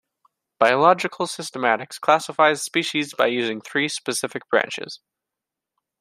[0.57, 4.99] Biological systematics classifies species by using three specific branches.